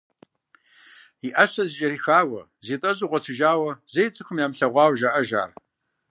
И 1.27 1.29
ӏэщэ 1.33 1.63
зыкӏэрихауэ, 1.69 2.41
зитӏэщӏу 2.65 3.09
гъуэлъыжауэ 3.09 3.71
зэи 3.93 4.09
цӏыхум 4.13 4.37
ямылъэгъуауэ 4.45 4.95
жаӏэж 4.99 5.29
ар. 5.41 5.51